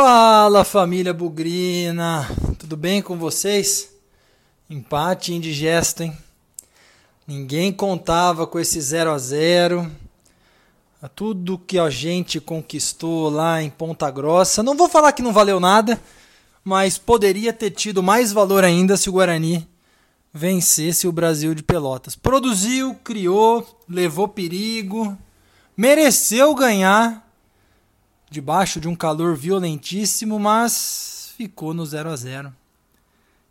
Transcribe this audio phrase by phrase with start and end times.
[0.00, 2.24] Fala família Bugrina,
[2.56, 3.92] tudo bem com vocês?
[4.70, 6.16] Empate indigesto, hein?
[7.26, 9.90] Ninguém contava com esse 0 a 0
[11.16, 14.62] Tudo que a gente conquistou lá em Ponta Grossa.
[14.62, 16.00] Não vou falar que não valeu nada,
[16.62, 19.68] mas poderia ter tido mais valor ainda se o Guarani
[20.32, 22.14] vencesse o Brasil de Pelotas.
[22.14, 25.18] Produziu, criou, levou perigo,
[25.76, 27.27] mereceu ganhar
[28.30, 32.52] debaixo de um calor violentíssimo, mas ficou no 0 a 0.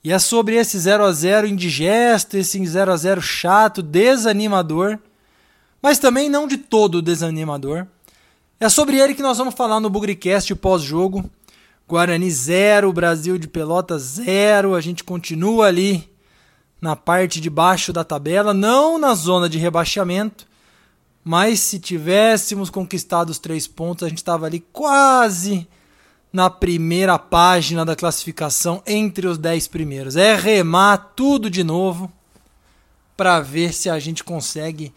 [0.04, 4.98] E é sobre esse 0 a 0 indigesto, esse 0 a 0 chato, desanimador,
[5.82, 7.86] mas também não de todo desanimador.
[8.60, 11.30] É sobre ele que nós vamos falar no Bugricast pós-jogo.
[11.88, 14.76] Guarani 0, Brasil de Pelotas 0.
[14.76, 16.10] A gente continua ali
[16.82, 20.47] na parte de baixo da tabela, não na zona de rebaixamento,
[21.28, 25.68] mas se tivéssemos conquistado os três pontos, a gente estava ali quase
[26.32, 30.16] na primeira página da classificação entre os dez primeiros.
[30.16, 32.10] É remar tudo de novo
[33.18, 34.94] para ver se a gente consegue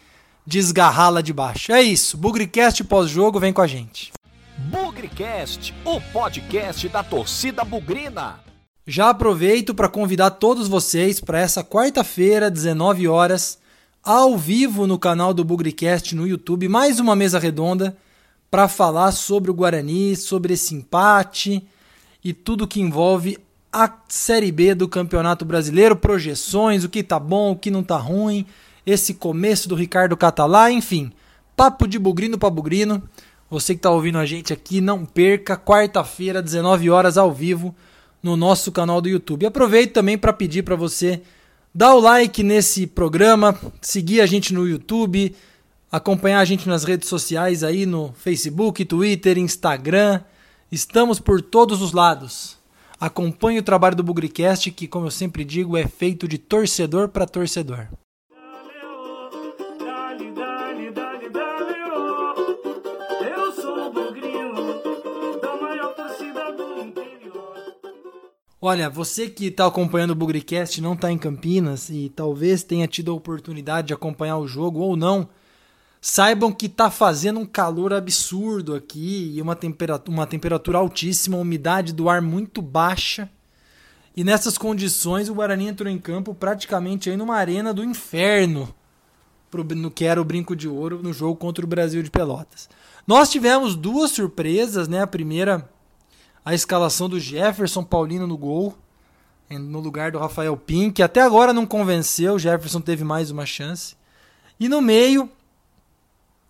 [0.46, 1.72] desgarrá-la de baixo.
[1.72, 2.16] É isso.
[2.16, 4.12] Bugricast pós-jogo, vem com a gente.
[4.56, 8.38] Bugricast, o podcast da torcida bugrina.
[8.86, 13.59] Já aproveito para convidar todos vocês para essa quarta-feira, 19 horas,
[14.02, 17.96] ao vivo no canal do Bugricast no YouTube, mais uma mesa redonda
[18.50, 21.62] para falar sobre o Guarani, sobre esse empate
[22.24, 23.38] e tudo que envolve
[23.70, 27.98] a Série B do Campeonato Brasileiro, projeções, o que tá bom, o que não tá
[27.98, 28.46] ruim,
[28.86, 31.12] esse começo do Ricardo Catalá, enfim,
[31.54, 33.02] papo de bugrino para bugrino.
[33.50, 37.74] Você que tá ouvindo a gente aqui, não perca, quarta-feira, 19 horas ao vivo
[38.22, 39.44] no nosso canal do YouTube.
[39.44, 41.20] Aproveito também para pedir para você
[41.72, 45.36] Dá o like nesse programa, seguir a gente no YouTube,
[45.90, 50.20] acompanhar a gente nas redes sociais aí no Facebook, Twitter, Instagram.
[50.72, 52.58] Estamos por todos os lados.
[52.98, 57.24] Acompanhe o trabalho do Bugricast, que, como eu sempre digo, é feito de torcedor para
[57.24, 57.86] torcedor.
[68.62, 73.10] Olha, você que está acompanhando o Bugricast não está em Campinas e talvez tenha tido
[73.10, 75.30] a oportunidade de acompanhar o jogo ou não,
[75.98, 81.94] saibam que está fazendo um calor absurdo aqui e uma temperatura, uma temperatura altíssima, umidade
[81.94, 83.30] do ar muito baixa.
[84.14, 88.74] E nessas condições o Guarani entrou em campo praticamente aí numa arena do inferno,
[89.74, 92.68] no que era o Brinco de Ouro no jogo contra o Brasil de Pelotas.
[93.06, 95.00] Nós tivemos duas surpresas, né?
[95.00, 95.66] A primeira
[96.50, 98.76] a escalação do Jefferson Paulino no gol,
[99.48, 101.00] no lugar do Rafael Pink.
[101.00, 103.94] Até agora não convenceu, o Jefferson teve mais uma chance.
[104.58, 105.30] E no meio,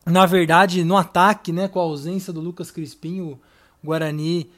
[0.07, 3.39] na verdade, no ataque, né, com a ausência do Lucas Crispim, o
[3.85, 4.51] Guarani,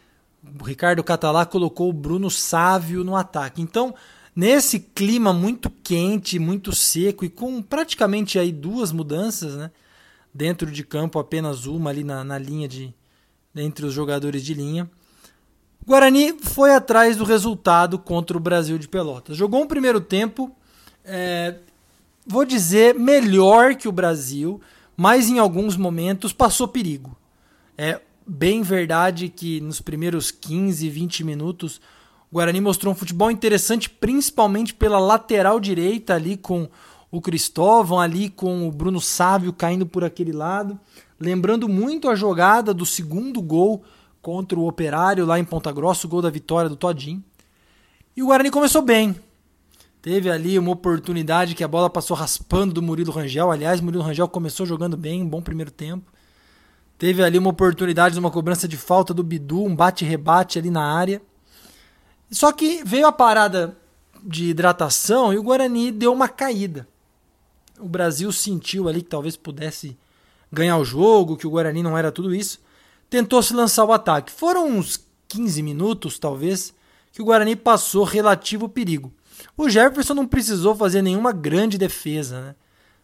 [0.61, 3.61] o Ricardo Catalá colocou o Bruno Sávio no ataque.
[3.61, 3.97] Então,
[4.37, 9.73] nesse clima muito quente, muito seco e com praticamente aí duas mudanças, né,
[10.33, 12.95] dentro de campo apenas uma ali na, na linha de
[13.57, 14.89] entre os jogadores de linha.
[15.85, 19.37] O Guarani foi atrás do resultado contra o Brasil de Pelotas.
[19.37, 20.53] Jogou um primeiro tempo,
[21.05, 21.57] é,
[22.25, 24.61] vou dizer, melhor que o Brasil,
[24.97, 27.17] mas em alguns momentos passou perigo.
[27.77, 31.81] É bem verdade que nos primeiros 15, 20 minutos
[32.31, 36.69] o Guarani mostrou um futebol interessante, principalmente pela lateral direita ali com
[37.11, 40.79] o Cristóvão, ali com o Bruno Sávio caindo por aquele lado.
[41.19, 43.83] Lembrando muito a jogada do segundo gol
[44.23, 47.23] contra o Operário lá em Ponta Grossa, o gol da vitória do Todinho.
[48.17, 49.17] E o Guarani começou bem.
[50.01, 53.51] Teve ali uma oportunidade que a bola passou raspando do Murilo Rangel.
[53.51, 56.13] Aliás, Murilo Rangel começou jogando bem, um bom primeiro tempo.
[56.97, 60.85] Teve ali uma oportunidade de uma cobrança de falta do Bidu, um bate-rebate ali na
[60.85, 61.21] área.
[62.31, 63.77] Só que veio a parada
[64.23, 66.87] de hidratação e o Guarani deu uma caída.
[67.79, 69.99] O Brasil sentiu ali que talvez pudesse
[70.51, 72.61] ganhar o jogo, que o Guarani não era tudo isso
[73.13, 74.33] tentou se lançar o ataque.
[74.33, 74.99] Foram uns
[75.29, 76.73] 15 minutos, talvez,
[77.13, 79.13] que o Guarani passou relativo perigo.
[79.55, 82.41] O Jefferson não precisou fazer nenhuma grande defesa.
[82.41, 82.55] Né?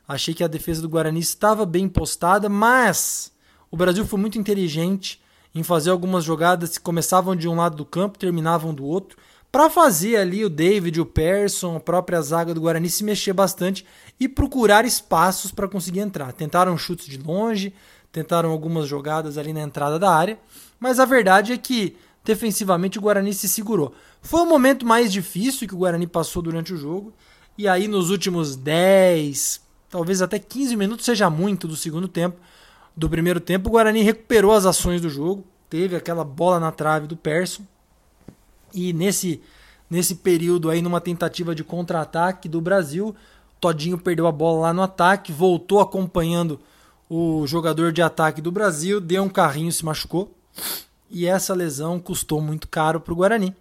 [0.09, 3.31] Achei que a defesa do Guarani estava bem postada, mas
[3.71, 5.21] o Brasil foi muito inteligente
[5.55, 9.19] em fazer algumas jogadas que começavam de um lado do campo, terminavam do outro,
[9.53, 13.85] para fazer ali o David, o Persson, a própria zaga do Guarani se mexer bastante
[14.19, 16.33] e procurar espaços para conseguir entrar.
[16.33, 17.75] Tentaram chutes de longe,
[18.13, 20.39] tentaram algumas jogadas ali na entrada da área,
[20.79, 23.95] mas a verdade é que defensivamente o Guarani se segurou.
[24.21, 27.13] Foi o momento mais difícil que o Guarani passou durante o jogo,
[27.57, 29.61] e aí nos últimos 10,
[29.91, 32.39] talvez até 15 minutos seja muito do segundo tempo,
[32.97, 37.07] do primeiro tempo, o Guarani recuperou as ações do jogo, teve aquela bola na trave
[37.07, 37.63] do Persson.
[38.75, 39.41] E nesse,
[39.89, 43.15] nesse período aí, numa tentativa de contra-ataque do Brasil,
[43.61, 46.61] Todinho perdeu a bola lá no ataque, voltou acompanhando
[47.09, 50.35] o jogador de ataque do Brasil, deu um carrinho, se machucou.
[51.11, 53.55] E essa lesão custou muito caro para o Guarani.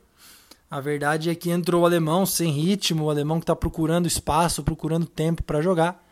[0.70, 4.64] A verdade é que entrou o alemão sem ritmo, o alemão que está procurando espaço,
[4.64, 6.04] procurando tempo para jogar.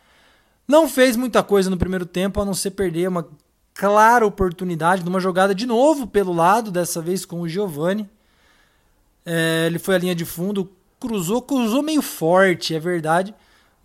[0.66, 3.28] Não fez muita coisa no primeiro tempo, a não ser perder uma
[3.74, 8.08] clara oportunidade de uma jogada de novo pelo lado, dessa vez com o Giovani.
[9.24, 13.34] É, ele foi à linha de fundo, cruzou, cruzou meio forte, é verdade.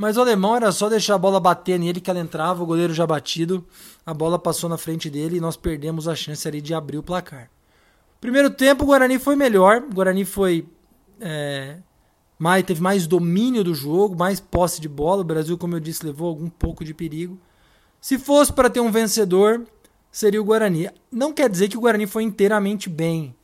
[0.01, 2.91] Mas o alemão era só deixar a bola bater nele que ela entrava, o goleiro
[2.91, 3.63] já batido,
[4.03, 7.03] a bola passou na frente dele e nós perdemos a chance ali de abrir o
[7.03, 7.51] placar.
[8.19, 10.65] Primeiro tempo o Guarani foi melhor, o Guarani foi
[11.19, 11.77] é,
[12.39, 15.21] mais, teve mais domínio do jogo, mais posse de bola.
[15.21, 17.39] O Brasil, como eu disse, levou algum pouco de perigo.
[18.01, 19.67] Se fosse para ter um vencedor,
[20.11, 20.89] seria o Guarani.
[21.11, 23.35] Não quer dizer que o Guarani foi inteiramente bem.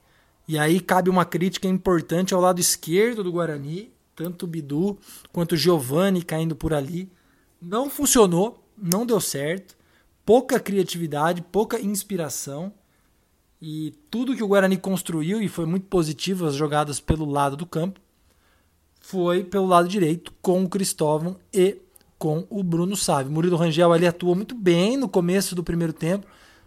[0.48, 4.98] E aí cabe uma crítica importante ao lado esquerdo do Guarani, tanto o Bidu
[5.32, 7.08] quanto o Giovani caindo por ali.
[7.62, 9.78] Não funcionou, não deu certo.
[10.26, 12.74] Pouca criatividade, pouca inspiração.
[13.62, 17.66] E tudo que o Guarani construiu, e foi muito positivo as jogadas pelo lado do
[17.66, 18.00] campo,
[19.00, 21.78] foi pelo lado direito com o Cristóvão e
[22.18, 23.32] com o Bruno Sávio.
[23.32, 26.26] Murilo Rangel ali atuou muito bem no começo do primeiro tempo.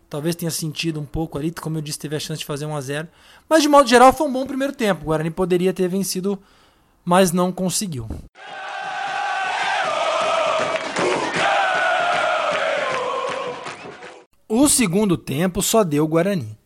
[0.08, 2.76] Talvez tenha sentido um pouco ali, como eu disse, teve a chance de fazer 1
[2.76, 3.08] a 0
[3.49, 5.03] Mas de modo geral foi um bom primeiro tempo.
[5.03, 6.38] O Guarani poderia ter vencido,
[7.05, 8.06] mas não conseguiu.
[14.49, 16.58] O segundo tempo só deu Guarani.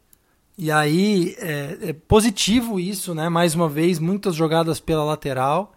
[0.57, 3.29] E aí é, é, positivo isso, né?
[3.29, 5.75] Mais uma vez, muitas jogadas pela lateral.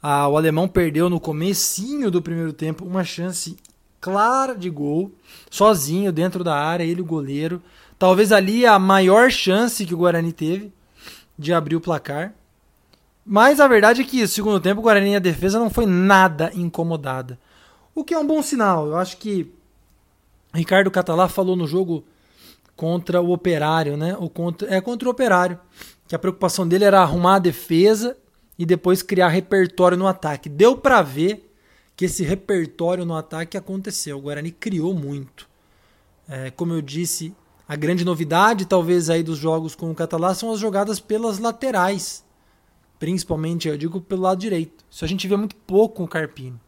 [0.00, 3.56] Ah, o alemão perdeu no comecinho do primeiro tempo uma chance
[4.00, 5.12] clara de gol,
[5.48, 7.62] sozinho dentro da área, ele o goleiro.
[7.98, 10.72] Talvez ali a maior chance que o Guarani teve
[11.38, 12.34] de abrir o placar.
[13.24, 17.38] Mas a verdade é que segundo tempo o Guarani a defesa não foi nada incomodada.
[17.94, 18.88] O que é um bom sinal.
[18.88, 19.52] Eu acho que
[20.52, 22.04] Ricardo Catalá falou no jogo
[22.74, 24.16] contra o Operário, né?
[24.18, 25.58] Ou contra, é contra o Operário,
[26.08, 28.16] que a preocupação dele era arrumar a defesa
[28.58, 30.48] e depois criar repertório no ataque.
[30.48, 31.48] Deu para ver
[31.96, 34.18] que esse repertório no ataque aconteceu.
[34.18, 35.48] O Guarani criou muito.
[36.28, 37.34] É, como eu disse,
[37.68, 42.24] a grande novidade talvez aí dos jogos com o Catalá são as jogadas pelas laterais.
[43.02, 44.84] Principalmente, eu digo, pelo lado direito.
[44.88, 46.60] Isso a gente vê muito pouco com o Carpino.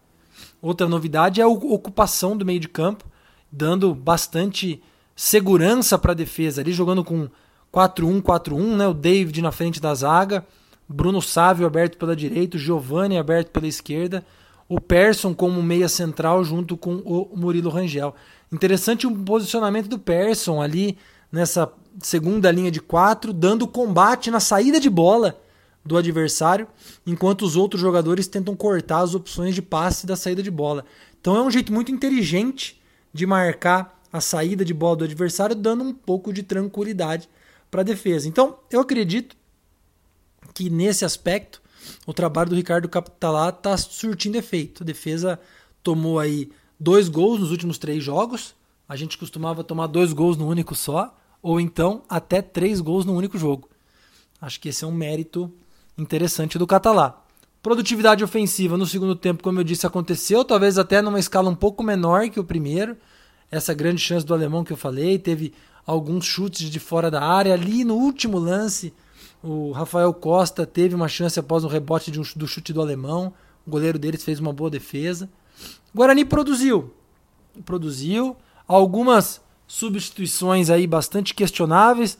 [0.60, 3.04] Outra novidade é a ocupação do meio de campo,
[3.52, 4.82] dando bastante
[5.14, 7.28] segurança para a defesa ali, jogando com
[7.72, 8.88] 4-1-4-1, né?
[8.88, 10.44] O David na frente da zaga,
[10.88, 14.26] Bruno Sávio aberto pela direita, o Giovanni aberto pela esquerda,
[14.68, 18.12] o Persson como meia central junto com o Murilo Rangel.
[18.50, 20.98] Interessante o posicionamento do Persson ali
[21.30, 25.43] nessa segunda linha de quatro, dando combate na saída de bola
[25.84, 26.66] do adversário,
[27.06, 30.84] enquanto os outros jogadores tentam cortar as opções de passe da saída de bola.
[31.20, 32.80] Então é um jeito muito inteligente
[33.12, 37.28] de marcar a saída de bola do adversário, dando um pouco de tranquilidade
[37.70, 38.28] para a defesa.
[38.28, 39.36] Então, eu acredito
[40.54, 41.60] que nesse aspecto
[42.06, 44.82] o trabalho do Ricardo Capitalá está surtindo efeito.
[44.82, 45.40] A defesa
[45.82, 48.54] tomou aí dois gols nos últimos três jogos.
[48.88, 53.14] A gente costumava tomar dois gols no único só, ou então até três gols no
[53.14, 53.68] único jogo.
[54.40, 55.52] Acho que esse é um mérito
[55.96, 57.22] interessante do Catalá.
[57.62, 61.82] Produtividade ofensiva no segundo tempo, como eu disse, aconteceu, talvez até numa escala um pouco
[61.82, 62.96] menor que o primeiro
[63.50, 65.52] essa grande chance do alemão que eu falei, teve
[65.86, 67.54] alguns chutes de fora da área.
[67.54, 68.92] Ali no último lance,
[69.42, 73.32] o Rafael Costa teve uma chance após um rebote um, do chute do alemão.
[73.66, 75.28] O goleiro deles fez uma boa defesa.
[75.92, 76.92] O Guarani produziu.
[77.64, 78.36] Produziu
[78.66, 82.18] algumas substituições aí bastante questionáveis.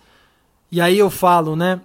[0.70, 1.80] E aí eu falo, né?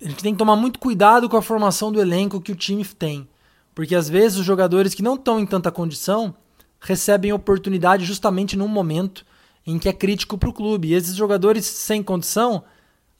[0.00, 2.84] A gente tem que tomar muito cuidado com a formação do elenco que o time
[2.84, 3.28] tem.
[3.74, 6.34] Porque às vezes os jogadores que não estão em tanta condição
[6.80, 9.24] recebem oportunidade justamente num momento
[9.66, 10.88] em que é crítico para o clube.
[10.88, 12.64] E esses jogadores sem condição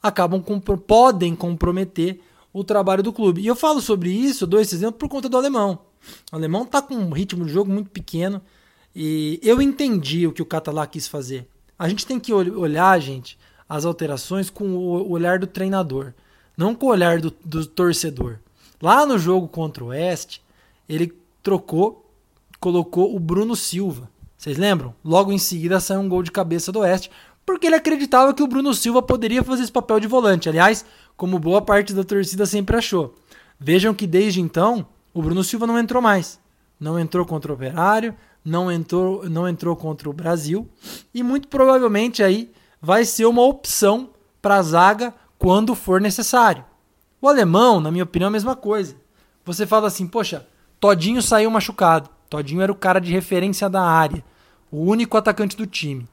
[0.01, 0.43] acabam
[0.85, 2.19] podem comprometer
[2.51, 3.41] o trabalho do clube.
[3.41, 5.79] E eu falo sobre isso, dou esse exemplo por conta do alemão.
[6.31, 8.41] O alemão está com um ritmo de jogo muito pequeno
[8.95, 11.47] e eu entendi o que o Catalá quis fazer.
[11.77, 13.37] A gente tem que olhar, gente,
[13.69, 16.13] as alterações com o olhar do treinador,
[16.57, 18.37] não com o olhar do, do torcedor.
[18.81, 20.41] Lá no jogo contra o Oeste,
[20.87, 22.01] ele trocou
[22.61, 24.07] colocou o Bruno Silva.
[24.37, 24.93] Vocês lembram?
[25.03, 27.11] Logo em seguida saiu um gol de cabeça do Oeste,
[27.43, 30.47] porque ele acreditava que o Bruno Silva poderia fazer esse papel de volante.
[30.47, 30.85] Aliás,
[31.17, 33.15] como boa parte da torcida sempre achou.
[33.59, 36.39] Vejam que desde então o Bruno Silva não entrou mais.
[36.79, 38.15] Não entrou contra o Operário,
[38.45, 40.67] não entrou, não entrou contra o Brasil
[41.13, 44.09] e muito provavelmente aí vai ser uma opção
[44.41, 46.63] para a zaga quando for necessário.
[47.19, 48.95] O alemão, na minha opinião, é a mesma coisa.
[49.43, 50.47] Você fala assim, poxa,
[50.79, 52.11] Todinho saiu machucado.
[52.29, 54.23] Todinho era o cara de referência da área,
[54.71, 56.07] o único atacante do time.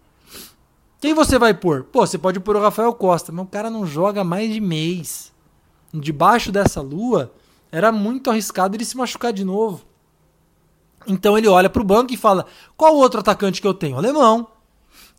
[0.98, 1.84] Quem você vai pôr?
[1.84, 5.30] Pô, você pode pôr o Rafael Costa, mas o cara não joga mais de mês.
[5.92, 7.30] Debaixo dessa lua,
[7.70, 9.84] era muito arriscado ele se machucar de novo.
[11.06, 12.46] Então ele olha para o banco e fala:
[12.78, 13.98] qual outro atacante que eu tenho?
[13.98, 14.48] Alemão.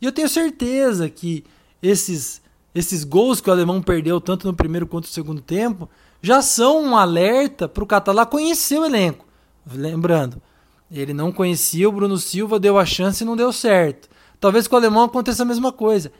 [0.02, 1.46] E eu tenho certeza que
[1.82, 2.39] esses,
[2.74, 5.90] esses gols que o alemão perdeu, tanto no primeiro quanto no segundo tempo,
[6.22, 9.26] já são um alerta para o Catalá conhecer o elenco.
[9.72, 10.42] Lembrando,
[10.92, 14.10] ele não conhecia o Bruno Silva, deu a chance e não deu certo.
[14.40, 16.12] Talvez com o alemão aconteça a mesma coisa.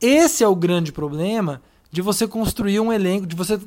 [0.00, 3.58] Esse é o grande problema de você construir um elenco, de você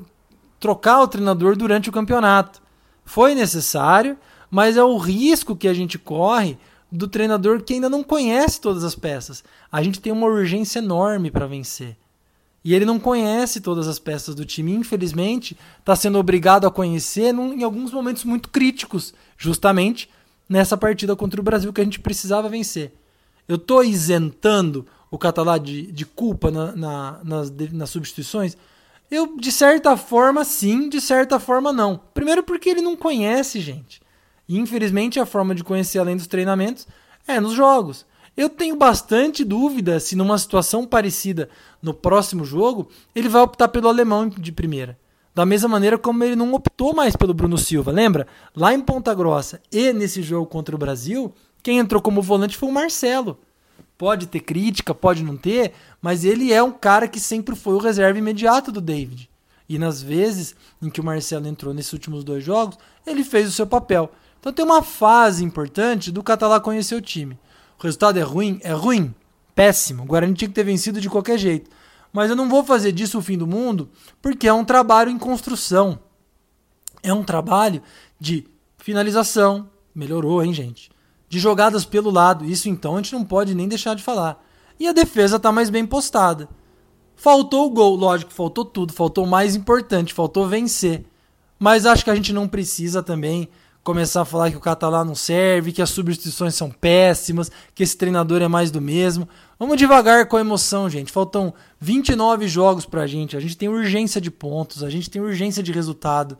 [0.59, 2.61] trocar o treinador durante o campeonato.
[3.03, 4.17] Foi necessário,
[4.49, 6.57] mas é o risco que a gente corre
[6.91, 9.43] do treinador que ainda não conhece todas as peças.
[9.71, 11.97] A gente tem uma urgência enorme para vencer.
[12.63, 14.73] E ele não conhece todas as peças do time.
[14.73, 20.09] Infelizmente, está sendo obrigado a conhecer num, em alguns momentos muito críticos, justamente
[20.47, 22.93] nessa partida contra o Brasil que a gente precisava vencer.
[23.47, 28.55] Eu estou isentando o Catalá de, de culpa na, na, nas, nas substituições?
[29.09, 31.99] Eu, de certa forma, sim, de certa forma, não.
[32.13, 34.01] Primeiro, porque ele não conhece, gente.
[34.47, 36.87] E, infelizmente, a forma de conhecer além dos treinamentos
[37.27, 38.05] é nos jogos.
[38.35, 41.49] Eu tenho bastante dúvida se, numa situação parecida
[41.81, 44.97] no próximo jogo, ele vai optar pelo alemão de primeira.
[45.35, 47.91] Da mesma maneira como ele não optou mais pelo Bruno Silva.
[47.91, 48.27] Lembra?
[48.55, 52.69] Lá em Ponta Grossa e nesse jogo contra o Brasil, quem entrou como volante foi
[52.69, 53.37] o Marcelo.
[53.97, 57.79] Pode ter crítica, pode não ter, mas ele é um cara que sempre foi o
[57.79, 59.29] reserva imediato do David.
[59.69, 63.53] E nas vezes em que o Marcelo entrou nesses últimos dois jogos, ele fez o
[63.53, 64.11] seu papel.
[64.39, 67.37] Então tem uma fase importante do Catalá conhecer o time.
[67.81, 68.59] O resultado é ruim?
[68.63, 69.13] É ruim.
[69.55, 70.03] Péssimo.
[70.03, 71.69] O Guarani tinha que ter vencido de qualquer jeito.
[72.13, 73.89] Mas eu não vou fazer disso o fim do mundo,
[74.21, 75.99] porque é um trabalho em construção.
[77.01, 77.81] É um trabalho
[78.19, 78.45] de
[78.77, 79.69] finalização.
[79.95, 80.91] Melhorou, hein, gente?
[81.31, 82.43] de jogadas pelo lado.
[82.43, 84.43] Isso então a gente não pode nem deixar de falar.
[84.77, 86.49] E a defesa está mais bem postada.
[87.15, 91.05] Faltou o gol, lógico, faltou tudo, faltou o mais importante, faltou vencer.
[91.57, 93.47] Mas acho que a gente não precisa também
[93.83, 97.97] começar a falar que o Catalá não serve, que as substituições são péssimas, que esse
[97.97, 99.27] treinador é mais do mesmo.
[99.57, 101.11] Vamos devagar com a emoção, gente.
[101.11, 103.35] Faltam 29 jogos pra gente.
[103.35, 106.37] A gente tem urgência de pontos, a gente tem urgência de resultado.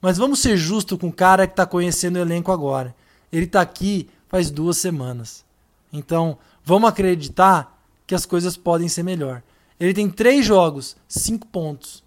[0.00, 2.94] Mas vamos ser justos com o cara que está conhecendo o elenco agora.
[3.32, 5.44] Ele está aqui faz duas semanas.
[5.92, 9.42] Então, vamos acreditar que as coisas podem ser melhor.
[9.78, 12.02] Ele tem três jogos, cinco pontos.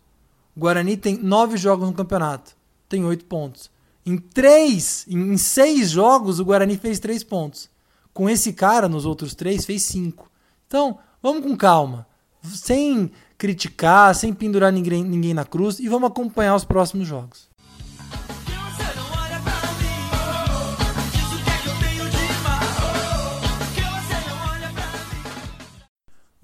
[0.56, 2.56] O Guarani tem nove jogos no campeonato,
[2.88, 3.70] tem oito pontos.
[4.10, 7.70] Em três, em seis jogos, o Guarani fez três pontos.
[8.12, 10.32] Com esse cara, nos outros três, fez cinco.
[10.66, 12.08] Então, vamos com calma,
[12.44, 17.49] sem criticar, sem pendurar ninguém, ninguém na cruz e vamos acompanhar os próximos jogos.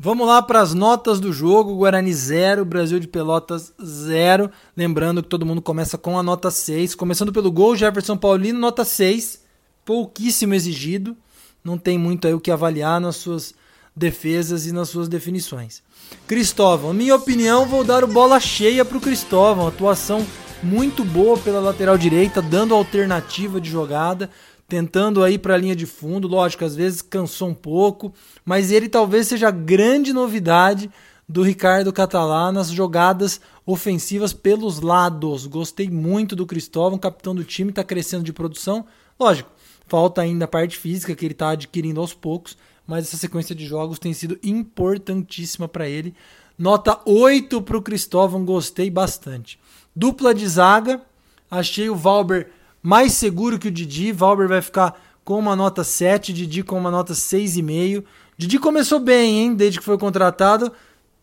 [0.05, 1.77] Vamos lá para as notas do jogo.
[1.77, 4.51] Guarani 0, Brasil de Pelotas 0.
[4.77, 6.93] Lembrando que todo mundo começa com a nota 6.
[6.93, 9.41] Começando pelo gol, Jefferson Paulino, nota 6.
[9.83, 11.17] Pouquíssimo exigido.
[11.63, 13.55] Não tem muito aí o que avaliar nas suas
[13.95, 15.81] defesas e nas suas definições.
[16.27, 19.67] Cristóvão, minha opinião, vou dar o bola cheia para o Cristóvão.
[19.67, 20.24] Atuação
[20.62, 24.29] muito boa pela lateral direita, dando alternativa de jogada
[24.67, 26.27] tentando aí para a linha de fundo.
[26.27, 30.89] Lógico, às vezes cansou um pouco, mas ele talvez seja a grande novidade
[31.27, 35.48] do Ricardo Catalá nas jogadas ofensivas pelos lados.
[35.48, 38.86] Gostei muito do Cristóvão, capitão do time, está crescendo de produção.
[39.19, 39.50] Lógico,
[39.88, 43.65] falta ainda a parte física que ele está adquirindo aos poucos, mas essa sequência de
[43.65, 46.13] jogos tem sido importantíssima para ele.
[46.57, 49.60] Nota 8 para o Cristóvão, gostei bastante.
[49.95, 51.01] Dupla de zaga,
[51.50, 52.51] achei o Valber
[52.86, 54.12] mais seguro que o Didi.
[54.12, 58.04] Valber vai ficar com uma nota 7, Didi com uma nota 6,5.
[58.38, 59.56] Didi começou bem, hein?
[59.56, 60.72] Desde que foi contratado.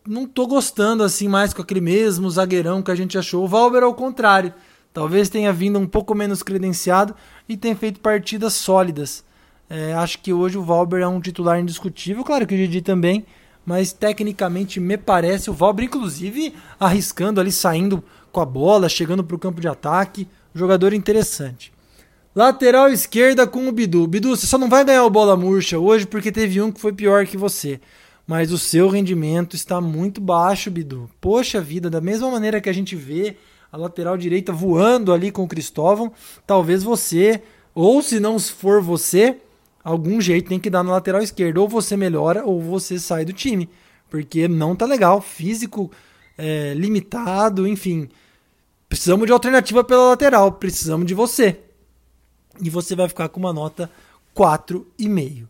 [0.05, 3.45] Não tô gostando assim mais com aquele mesmo zagueirão que a gente achou.
[3.45, 4.53] O Valber ao contrário.
[4.93, 7.15] Talvez tenha vindo um pouco menos credenciado
[7.47, 9.23] e tenha feito partidas sólidas.
[9.69, 12.25] É, acho que hoje o Valber é um titular indiscutível.
[12.25, 13.25] Claro que o Didi também.
[13.65, 18.03] Mas tecnicamente me parece o Valber, inclusive, arriscando ali, saindo
[18.33, 20.27] com a bola, chegando para o campo de ataque.
[20.53, 21.73] Jogador interessante.
[22.35, 24.07] Lateral esquerda com o Bidu.
[24.07, 26.91] Bidu, você só não vai ganhar o bola murcha hoje porque teve um que foi
[26.91, 27.79] pior que você.
[28.25, 31.09] Mas o seu rendimento está muito baixo, Bidu.
[31.19, 33.35] Poxa vida, da mesma maneira que a gente vê
[33.71, 36.11] a lateral direita voando ali com o Cristóvão,
[36.45, 37.41] talvez você,
[37.75, 39.37] ou se não for você,
[39.83, 41.59] algum jeito tem que dar na lateral esquerda.
[41.59, 43.69] Ou você melhora ou você sai do time.
[44.09, 45.21] porque não tá legal.
[45.21, 45.91] Físico
[46.37, 48.09] é, limitado, enfim.
[48.93, 51.57] Precisamos de alternativa pela lateral, precisamos de você.
[52.61, 53.89] E você vai ficar com uma nota
[54.37, 55.47] 4,5.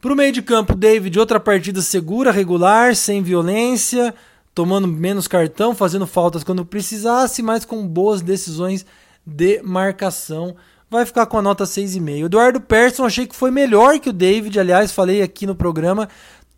[0.00, 4.12] Para o meio de campo, David, outra partida segura, regular, sem violência,
[4.52, 8.84] tomando menos cartão, fazendo faltas quando precisasse, mas com boas decisões
[9.24, 10.56] de marcação.
[10.90, 12.24] Vai ficar com a nota 6,5.
[12.24, 16.08] Eduardo Persson, achei que foi melhor que o David, aliás, falei aqui no programa.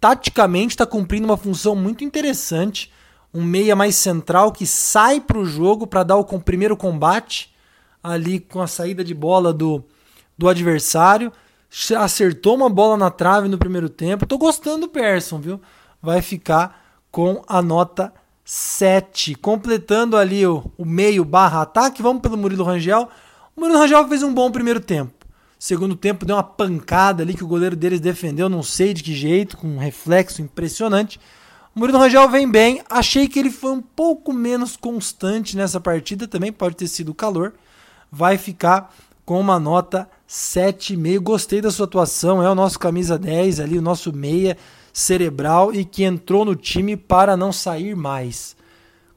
[0.01, 2.91] Taticamente está cumprindo uma função muito interessante.
[3.33, 7.53] Um meia mais central que sai para o jogo para dar o primeiro combate
[8.03, 9.83] ali com a saída de bola do,
[10.37, 11.33] do adversário.
[11.99, 14.27] Acertou uma bola na trave no primeiro tempo.
[14.27, 15.61] Tô gostando do Persson, viu?
[16.01, 18.13] Vai ficar com a nota
[18.45, 19.35] 7.
[19.37, 23.09] Completando ali o, o meio barra ataque, vamos pelo Murilo Rangel.
[23.57, 25.13] O Murilo Rangel fez um bom primeiro tempo.
[25.59, 29.15] Segundo tempo deu uma pancada ali que o goleiro deles defendeu, não sei de que
[29.15, 31.21] jeito, com um reflexo impressionante.
[31.75, 36.29] O Murilo Rangel vem bem, achei que ele foi um pouco menos constante nessa partida,
[36.29, 37.55] também pode ter sido o calor.
[38.11, 41.21] Vai ficar com uma nota 7,5.
[41.21, 44.57] Gostei da sua atuação, é o nosso camisa 10 ali, o nosso meia
[44.93, 48.55] cerebral e que entrou no time para não sair mais.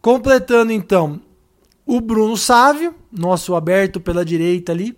[0.02, 1.20] Completando então
[1.86, 4.98] o Bruno Sávio, nosso aberto pela direita ali.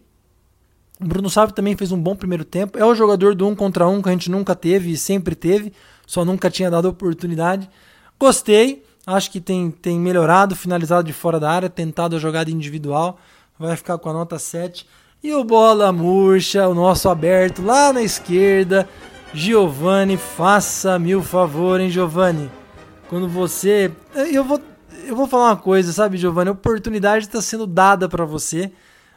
[0.99, 2.77] O Bruno Sávio também fez um bom primeiro tempo.
[2.77, 5.73] É o jogador do um contra um que a gente nunca teve e sempre teve,
[6.07, 7.69] só nunca tinha dado oportunidade.
[8.17, 13.19] Gostei, acho que tem, tem melhorado, finalizado de fora da área, tentado a jogada individual.
[13.59, 14.87] Vai ficar com a nota 7.
[15.21, 18.87] E o Bola Murcha, o nosso aberto lá na esquerda,
[19.33, 22.49] Giovanni, faça-me o favor, hein, Giovanni?
[23.09, 23.91] Quando você.
[24.31, 24.61] Eu vou,
[25.05, 26.49] eu vou falar uma coisa, sabe, Giovanni?
[26.49, 28.71] A oportunidade está sendo dada para você.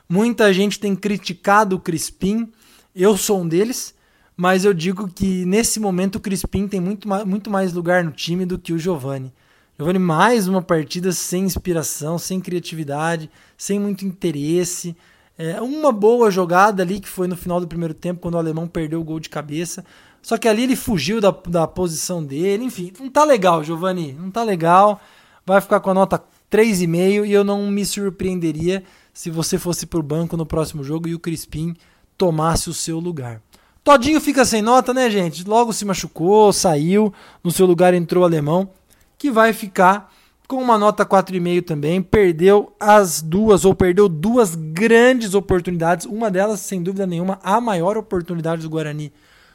[0.09, 2.51] Muita gente tem criticado o Crispim.
[2.95, 3.95] Eu sou um deles.
[4.41, 8.47] Mas eu digo que nesse momento o Crispim tem muito, muito mais lugar no time
[8.47, 9.31] do que o Giovanni.
[9.79, 14.97] Giovanni, mais uma partida sem inspiração, sem criatividade, sem muito interesse.
[15.37, 18.67] É, uma boa jogada ali que foi no final do primeiro tempo, quando o alemão
[18.67, 19.85] perdeu o gol de cabeça.
[20.23, 22.65] Só que ali ele fugiu da, da posição dele.
[22.65, 24.15] Enfim, não tá legal, Giovanni.
[24.15, 25.03] Não tá legal.
[25.45, 26.19] Vai ficar com a nota
[26.51, 31.15] 3,5 e eu não me surpreenderia se você fosse pro banco no próximo jogo e
[31.15, 31.77] o Crispim
[32.17, 33.43] tomasse o seu lugar.
[33.83, 35.43] Todinho fica sem nota, né, gente?
[35.49, 37.13] Logo se machucou, saiu.
[37.43, 38.71] No seu lugar entrou o alemão,
[39.17, 40.13] que vai ficar
[40.47, 42.03] com uma nota 4,5 também.
[42.03, 46.05] Perdeu as duas, ou perdeu duas grandes oportunidades.
[46.05, 49.13] Uma delas, sem dúvida nenhuma, a maior oportunidade do Guarani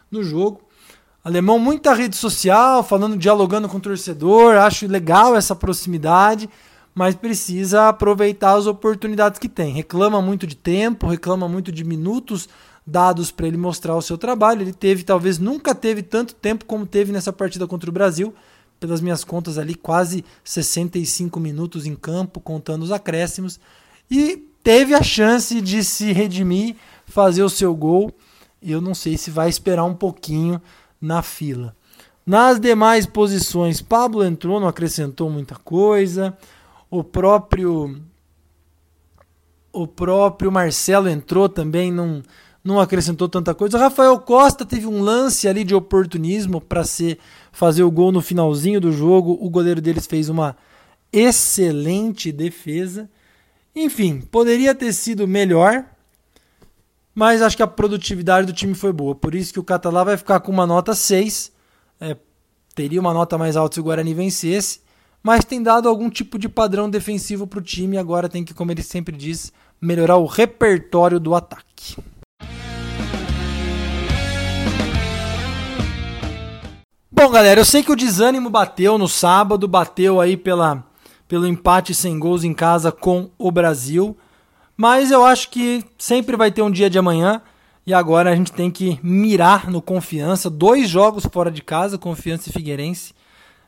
[0.10, 0.62] no jogo.
[1.24, 4.56] Alemão, muita rede social, falando, dialogando com o torcedor.
[4.56, 6.50] Acho legal essa proximidade,
[6.96, 9.74] mas precisa aproveitar as oportunidades que tem.
[9.74, 12.48] Reclama muito de tempo, reclama muito de minutos
[12.86, 14.62] dados para ele mostrar o seu trabalho.
[14.62, 18.34] Ele teve, talvez nunca teve tanto tempo como teve nessa partida contra o Brasil
[18.80, 23.60] pelas minhas contas ali, quase 65 minutos em campo, contando os acréscimos,
[24.12, 28.12] e teve a chance de se redimir, fazer o seu gol.
[28.62, 30.62] Eu não sei se vai esperar um pouquinho
[31.00, 31.76] na fila.
[32.26, 36.36] Nas demais posições, Pablo entrou, não acrescentou muita coisa.
[36.90, 38.02] O próprio
[39.72, 42.24] o próprio Marcelo entrou também, não
[42.66, 43.78] não acrescentou tanta coisa.
[43.78, 47.20] Rafael Costa teve um lance ali de oportunismo para ser
[47.52, 49.38] fazer o gol no finalzinho do jogo.
[49.40, 50.58] O goleiro deles fez uma
[51.14, 53.08] excelente defesa.
[53.76, 55.86] Enfim, poderia ter sido melhor,
[57.14, 59.14] mas acho que a produtividade do time foi boa.
[59.14, 61.52] Por isso que o Catalá vai ficar com uma nota 6.
[62.02, 62.18] É,
[62.74, 64.82] teria uma nota mais alta se o Guarani vencesse,
[65.22, 68.00] mas tem dado algum tipo de padrão defensivo para o time.
[68.00, 71.96] Agora tem que, como ele sempre diz, melhorar o repertório do ataque.
[77.26, 80.86] Bom, galera, eu sei que o desânimo bateu no sábado, bateu aí pela,
[81.28, 84.16] pelo empate sem gols em casa com o Brasil,
[84.78, 87.42] mas eu acho que sempre vai ter um dia de amanhã
[87.84, 92.50] e agora a gente tem que mirar no Confiança, dois jogos fora de casa, Confiança
[92.50, 93.16] e Figueirense,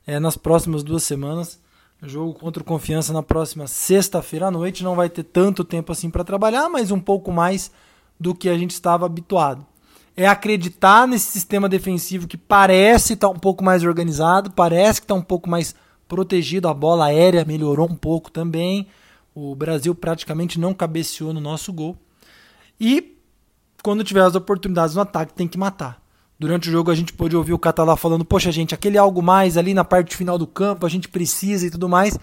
[0.05, 1.59] é, nas próximas duas semanas.
[2.03, 6.11] Jogo contra o Confiança na próxima sexta-feira à noite, não vai ter tanto tempo assim
[6.11, 7.71] para trabalhar, mas um pouco mais
[8.19, 9.65] do que a gente estava habituado
[10.17, 15.05] é acreditar nesse sistema defensivo que parece estar tá um pouco mais organizado, parece que
[15.05, 15.75] está um pouco mais
[16.07, 18.87] protegido, a bola aérea melhorou um pouco também.
[19.35, 21.95] O Brasil praticamente não cabeceou no nosso gol.
[22.81, 23.15] E
[23.83, 26.01] quando tiver as oportunidades no ataque, tem que matar.
[26.39, 29.55] Durante o jogo a gente pôde ouvir o Catalá falando: Poxa, gente, aquele algo mais
[29.55, 32.17] ali na parte final do campo, a gente precisa e tudo mais.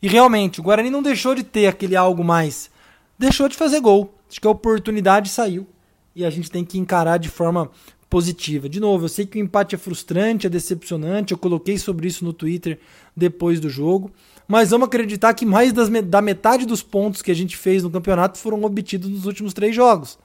[0.00, 2.70] E realmente, o Guarani não deixou de ter aquele algo mais.
[3.18, 4.14] Deixou de fazer gol.
[4.30, 5.66] Acho que a oportunidade saiu
[6.14, 7.70] e a gente tem que encarar de forma
[8.08, 8.68] positiva.
[8.68, 12.24] De novo, eu sei que o empate é frustrante, é decepcionante, eu coloquei sobre isso
[12.24, 12.80] no Twitter
[13.16, 14.10] depois do jogo,
[14.48, 17.90] mas vamos acreditar que mais das, da metade dos pontos que a gente fez no
[17.90, 20.18] campeonato foram obtidos nos últimos três jogos.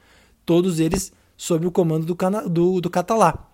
[0.43, 2.17] Todos eles sob o comando do,
[2.50, 3.48] do, do Catalá.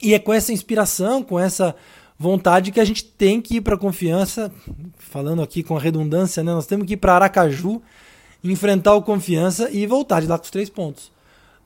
[0.00, 1.74] E é com essa inspiração, com essa
[2.18, 4.52] vontade que a gente tem que ir para a confiança,
[4.98, 6.52] falando aqui com a redundância, né?
[6.52, 7.82] Nós temos que ir para Aracaju,
[8.42, 11.13] enfrentar o confiança e voltar de lá com os três pontos.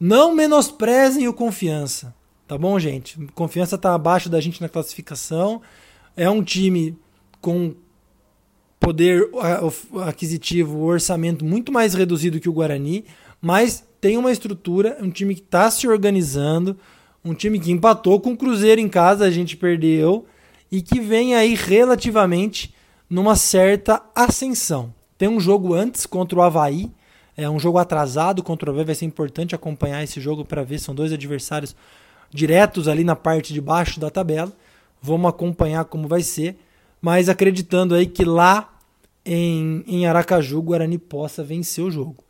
[0.01, 2.15] Não menosprezem o confiança,
[2.47, 3.19] tá bom, gente?
[3.35, 5.61] Confiança está abaixo da gente na classificação.
[6.17, 6.97] É um time
[7.41, 7.75] com
[8.79, 9.29] poder
[10.07, 13.05] aquisitivo, orçamento muito mais reduzido que o Guarani,
[13.41, 16.77] mas tem uma estrutura, um time que está se organizando,
[17.25, 20.27] um time que empatou com o Cruzeiro em casa, a gente perdeu,
[20.71, 22.75] e que vem aí relativamente
[23.11, 24.95] numa certa ascensão.
[25.17, 26.91] Tem um jogo antes contra o Havaí,
[27.39, 30.81] é um jogo atrasado contra o Havaí, vai ser importante acompanhar esse jogo para ver,
[30.81, 31.75] são dois adversários
[32.35, 34.53] diretos ali na parte de baixo da tabela.
[35.01, 36.59] Vamos acompanhar como vai ser,
[37.01, 38.77] mas acreditando aí que lá
[39.25, 42.25] em, em Aracaju o Guarani possa vencer o jogo.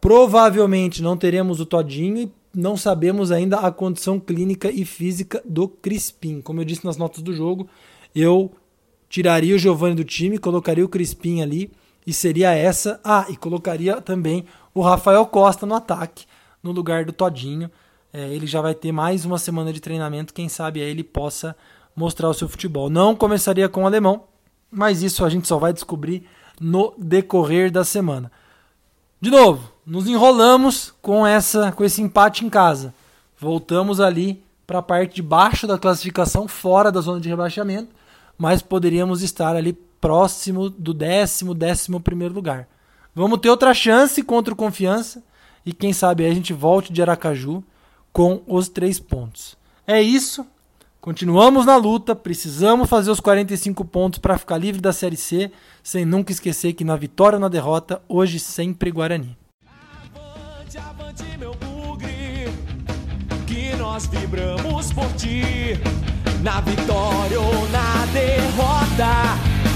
[0.00, 5.68] Provavelmente não teremos o Todinho e não sabemos ainda a condição clínica e física do
[5.68, 6.40] Crispim.
[6.40, 7.68] Como eu disse nas notas do jogo,
[8.14, 8.50] eu
[9.10, 11.70] tiraria o Giovani do time, colocaria o Crispim ali
[12.06, 13.00] e seria essa.
[13.04, 16.26] Ah, e colocaria também o Rafael Costa no ataque,
[16.62, 17.70] no lugar do Todinho.
[18.12, 21.56] É, ele já vai ter mais uma semana de treinamento, quem sabe aí ele possa
[21.96, 22.90] mostrar o seu futebol.
[22.90, 24.24] Não começaria com o alemão,
[24.70, 26.26] mas isso a gente só vai descobrir
[26.60, 28.30] no decorrer da semana.
[29.20, 32.92] De novo, nos enrolamos com essa com esse empate em casa.
[33.38, 37.94] Voltamos ali para a parte de baixo da classificação, fora da zona de rebaixamento,
[38.36, 42.68] mas poderíamos estar ali próximo do décimo, décimo primeiro lugar.
[43.14, 45.22] Vamos ter outra chance contra o Confiança
[45.64, 47.62] e quem sabe a gente volte de Aracaju
[48.12, 49.56] com os três pontos.
[49.86, 50.44] É isso.
[51.00, 55.50] Continuamos na luta, precisamos fazer os 45 pontos para ficar livre da Série C,
[55.82, 59.36] sem nunca esquecer que na vitória ou na derrota, hoje sempre Guarani.
[59.66, 62.48] Avante, avante, meu bugre,
[63.46, 65.76] que nós vibramos por ti,
[66.40, 69.51] na vitória ou na derrota,